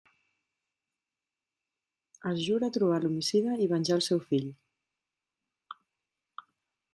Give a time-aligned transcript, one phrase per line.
[2.29, 4.49] Es jura trobar l'homicida i venjar el seu fill.